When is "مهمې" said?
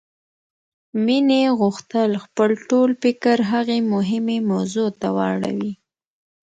3.93-4.37